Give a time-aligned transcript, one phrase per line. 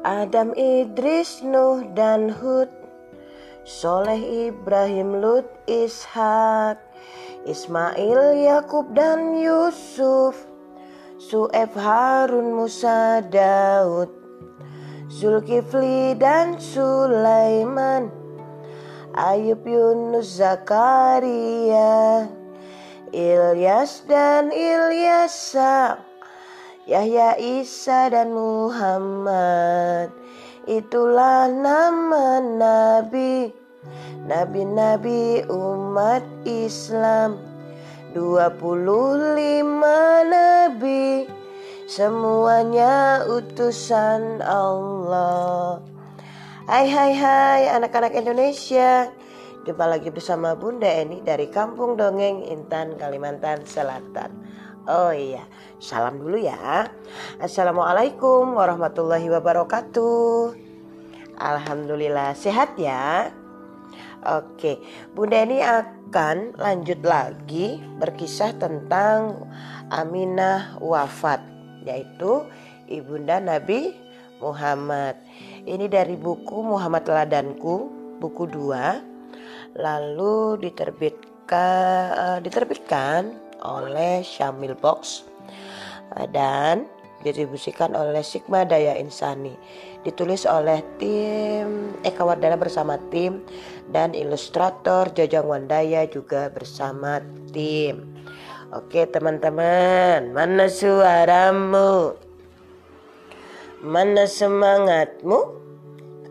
[0.00, 2.72] Adam, Idris, Nuh, dan Hud.
[3.68, 6.80] Soleh, Ibrahim, Lut, Ishak.
[7.44, 10.48] Ismail, Yakub, dan Yusuf.
[11.20, 14.08] Su'eb, Harun, Musa, Daud.
[15.12, 18.08] Zulkifli dan Sulaiman.
[19.12, 22.24] Ayub, Yunus, Zakaria.
[23.12, 26.09] Ilyas dan Ilyasa
[26.90, 30.10] Yahya, Isa, dan Muhammad.
[30.66, 33.54] Itulah nama Nabi,
[34.26, 37.38] Nabi-Nabi umat Islam.
[38.10, 39.38] 25
[40.34, 41.30] Nabi,
[41.86, 45.78] semuanya utusan Allah.
[46.66, 49.10] Hai hai hai anak-anak Indonesia
[49.66, 54.30] Jumpa lagi bersama Bunda Eni dari Kampung Dongeng Intan Kalimantan Selatan
[54.88, 55.44] Oh iya,
[55.76, 56.88] salam dulu ya.
[57.36, 60.56] Assalamualaikum warahmatullahi wabarakatuh.
[61.36, 63.28] Alhamdulillah sehat ya.
[64.24, 64.80] Oke,
[65.12, 69.52] Bunda ini akan lanjut lagi berkisah tentang
[69.92, 71.44] Aminah wafat,
[71.84, 72.48] yaitu
[72.88, 73.92] ibunda Nabi
[74.40, 75.20] Muhammad.
[75.68, 85.24] Ini dari buku Muhammad Ladanku, buku 2, lalu diterbitkan, uh, diterbitkan oleh Syamil Box
[86.16, 86.88] eh, dan
[87.20, 89.52] distribusikan oleh Sigma Daya Insani.
[90.00, 93.44] Ditulis oleh tim Eka Wardana bersama tim
[93.92, 97.20] dan ilustrator Jajang Wandaya juga bersama
[97.52, 98.16] tim.
[98.72, 102.16] Oke teman-teman, mana suaramu?
[103.82, 105.40] Mana semangatmu?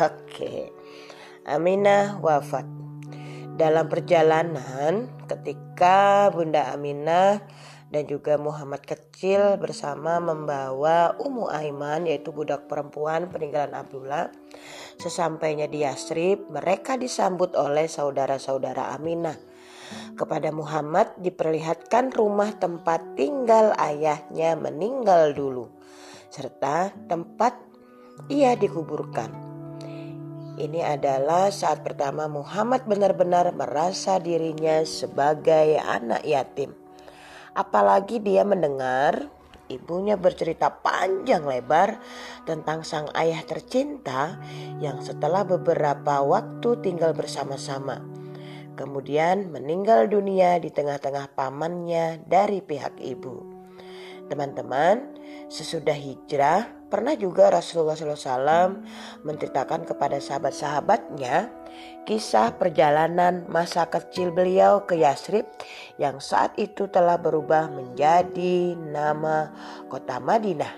[0.00, 0.72] Oke.
[1.44, 2.64] Aminah wafat.
[3.58, 7.40] Dalam perjalanan ketika Bunda Aminah
[7.92, 14.32] dan juga Muhammad kecil bersama membawa Ummu Aiman yaitu budak perempuan peninggalan Abdullah.
[15.00, 19.36] Sesampainya di Yasrib, mereka disambut oleh saudara-saudara Aminah.
[20.16, 25.68] Kepada Muhammad diperlihatkan rumah tempat tinggal ayahnya meninggal dulu
[26.32, 27.52] serta tempat
[28.32, 29.51] ia dikuburkan.
[30.52, 36.76] Ini adalah saat pertama Muhammad benar-benar merasa dirinya sebagai anak yatim.
[37.56, 39.32] Apalagi dia mendengar
[39.72, 41.96] ibunya bercerita panjang lebar
[42.44, 44.36] tentang sang ayah tercinta
[44.76, 48.04] yang setelah beberapa waktu tinggal bersama-sama.
[48.76, 53.40] Kemudian meninggal dunia di tengah-tengah pamannya dari pihak ibu.
[54.28, 55.16] Teman-teman,
[55.48, 58.84] sesudah hijrah, Pernah juga Rasulullah SAW
[59.24, 61.48] menceritakan kepada sahabat-sahabatnya
[62.04, 65.48] kisah perjalanan masa kecil beliau ke Yasrib
[65.96, 69.48] yang saat itu telah berubah menjadi nama
[69.88, 70.68] kota Madinah.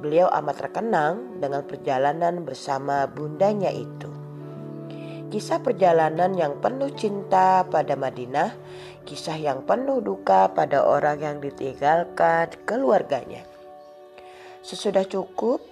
[0.00, 4.08] Beliau amat terkenang dengan perjalanan bersama bundanya itu.
[5.28, 8.56] Kisah perjalanan yang penuh cinta pada Madinah,
[9.04, 13.55] kisah yang penuh duka pada orang yang ditinggalkan keluarganya.
[14.66, 15.62] Sesudah cukup,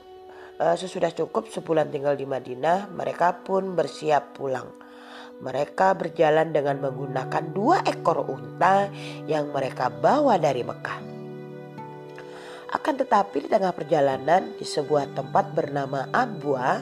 [0.63, 4.71] uh, sesudah cukup sebulan tinggal di Madinah, mereka pun bersiap pulang.
[5.43, 8.87] Mereka berjalan dengan menggunakan dua ekor unta
[9.27, 10.99] yang mereka bawa dari Mekah.
[12.71, 16.79] Akan tetapi di tengah perjalanan di sebuah tempat bernama Abwa,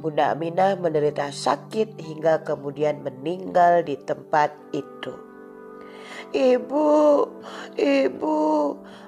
[0.00, 5.12] Bunda Aminah menderita sakit hingga kemudian meninggal di tempat itu.
[6.32, 6.88] Ibu,
[7.76, 8.40] ibu,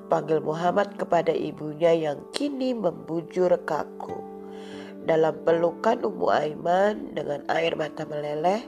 [0.08, 4.16] panggil Muhammad kepada ibunya yang kini membujur kaku.
[5.04, 8.64] Dalam pelukan Ummu Aiman dengan air mata meleleh,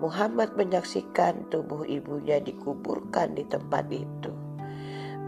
[0.00, 4.32] Muhammad menyaksikan tubuh ibunya dikuburkan di tempat itu.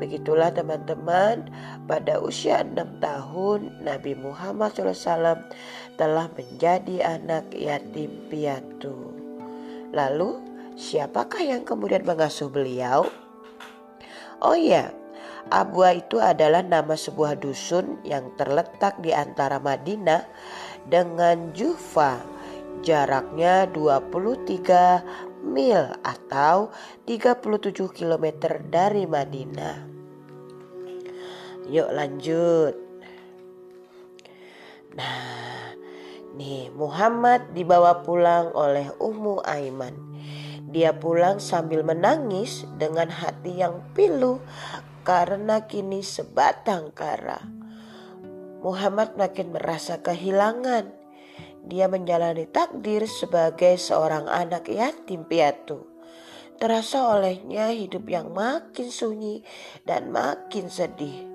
[0.01, 1.53] Begitulah teman-teman,
[1.85, 5.45] pada usia enam tahun Nabi Muhammad SAW
[6.01, 9.13] telah menjadi anak yatim piatu.
[9.93, 10.41] Lalu
[10.81, 13.05] siapakah yang kemudian mengasuh beliau?
[14.41, 14.89] Oh iya,
[15.51, 20.23] Abwa itu adalah nama sebuah dusun yang terletak di antara Madinah
[20.87, 22.23] dengan Jufa.
[22.87, 26.71] Jaraknya 23 mil atau
[27.03, 28.27] 37 km
[28.71, 29.77] dari Madinah.
[31.67, 32.75] Yuk lanjut.
[34.95, 35.75] Nah,
[36.39, 39.99] nih Muhammad dibawa pulang oleh Ummu Aiman.
[40.71, 44.39] Dia pulang sambil menangis dengan hati yang pilu
[45.11, 47.43] karena kini sebatang kara.
[48.63, 50.87] Muhammad makin merasa kehilangan.
[51.67, 55.83] Dia menjalani takdir sebagai seorang anak yatim piatu.
[56.63, 59.43] Terasa olehnya hidup yang makin sunyi
[59.83, 61.27] dan makin sedih.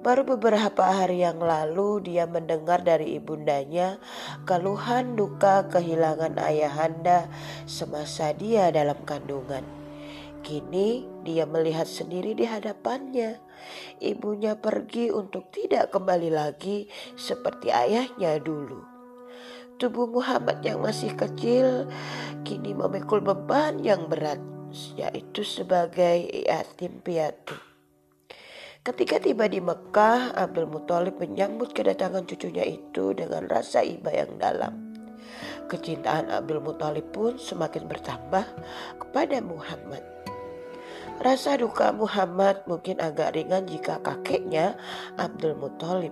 [0.00, 4.00] Baru beberapa hari yang lalu dia mendengar dari ibundanya
[4.48, 7.28] keluhan duka kehilangan ayahanda
[7.68, 9.81] semasa dia dalam kandungan.
[10.42, 13.38] Kini dia melihat sendiri di hadapannya.
[14.02, 18.82] Ibunya pergi untuk tidak kembali lagi seperti ayahnya dulu.
[19.78, 21.86] Tubuh Muhammad yang masih kecil
[22.42, 24.42] kini memikul beban yang berat,
[24.98, 27.54] yaitu sebagai yatim piatu.
[28.82, 34.90] Ketika tiba di Mekah, Abdul Muthalib menyambut kedatangan cucunya itu dengan rasa iba yang dalam.
[35.70, 38.42] Kecintaan Abdul Muthalib pun semakin bertambah
[38.98, 40.11] kepada Muhammad.
[41.22, 44.74] Rasa duka Muhammad mungkin agak ringan jika kakeknya
[45.14, 46.10] Abdul Muthalib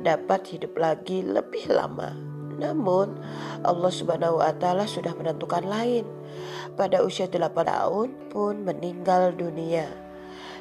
[0.00, 2.16] dapat hidup lagi lebih lama.
[2.56, 3.20] Namun
[3.60, 6.08] Allah Subhanahu wa taala sudah menentukan lain
[6.80, 9.84] pada usia 8 tahun pun meninggal dunia.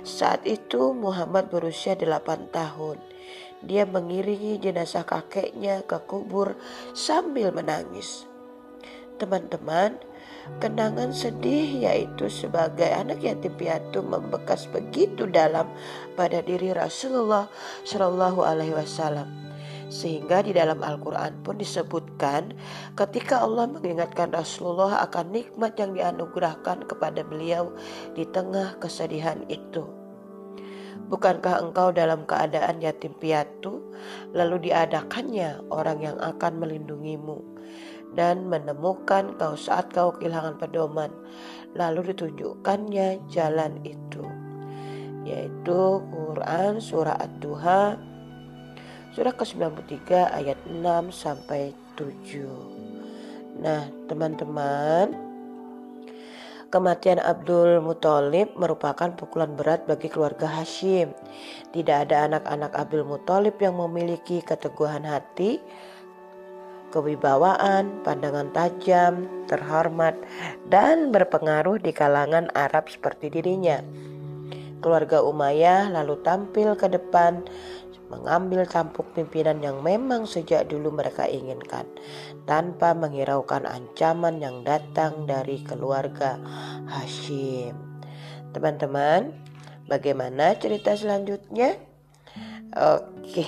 [0.03, 2.99] Saat itu Muhammad berusia 8 tahun.
[3.63, 6.59] Dia mengiringi jenazah kakeknya ke kubur
[6.91, 8.27] sambil menangis.
[9.15, 9.95] Teman-teman,
[10.59, 15.71] kenangan sedih yaitu sebagai anak yatim piatu membekas begitu dalam
[16.19, 17.47] pada diri Rasulullah
[17.87, 19.27] Shallallahu Alaihi Wasallam.
[19.93, 22.57] Sehingga di dalam Al-Quran pun disebutkan
[22.97, 27.69] ketika Allah mengingatkan Rasulullah akan nikmat yang dianugerahkan kepada beliau
[28.17, 29.85] di tengah kesedihan itu.
[31.13, 33.85] Bukankah engkau dalam keadaan yatim piatu,
[34.33, 37.52] lalu diadakannya orang yang akan melindungimu
[38.13, 41.09] dan menemukan kau saat kau kehilangan pedoman,
[41.73, 44.25] lalu ditunjukkannya jalan itu,
[45.25, 48.13] yaitu Quran Surah Ad-Duha
[49.13, 52.49] surah ke-93 ayat 6 sampai 7.
[53.61, 55.13] Nah, teman-teman,
[56.73, 61.13] kematian Abdul Muthalib merupakan pukulan berat bagi keluarga Hashim.
[61.69, 65.61] Tidak ada anak-anak Abdul Muthalib yang memiliki keteguhan hati,
[66.93, 70.13] kewibawaan, pandangan tajam, terhormat,
[70.69, 73.81] dan berpengaruh di kalangan Arab seperti dirinya.
[74.85, 77.41] Keluarga Umayyah lalu tampil ke depan
[78.13, 81.89] mengambil tampuk pimpinan yang memang sejak dulu mereka inginkan
[82.45, 86.37] tanpa menghiraukan ancaman yang datang dari keluarga
[86.85, 87.73] Hashim.
[88.53, 89.33] Teman-teman,
[89.89, 91.92] bagaimana cerita selanjutnya?
[92.73, 93.45] Oke,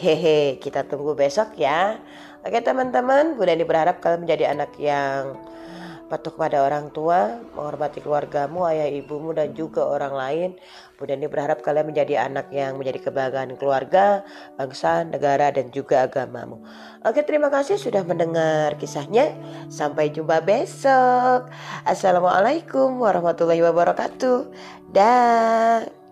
[0.64, 1.98] kita tunggu besok ya.
[2.46, 5.34] Oke teman-teman, Bu Dani berharap kalian menjadi anak yang
[6.06, 10.50] patuh kepada orang tua, menghormati keluargamu, ayah ibumu dan juga orang lain.
[11.02, 14.22] Bu Dani berharap kalian menjadi anak yang menjadi kebanggaan keluarga,
[14.62, 16.62] bangsa, negara dan juga agamamu.
[17.02, 19.34] Oke, terima kasih sudah mendengar kisahnya.
[19.74, 21.50] Sampai jumpa besok.
[21.82, 24.54] Assalamualaikum warahmatullahi wabarakatuh.
[24.94, 26.05] Dah.